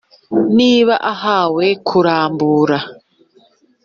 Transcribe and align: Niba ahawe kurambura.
Niba 0.57 0.95
ahawe 1.13 1.65
kurambura. 1.87 2.79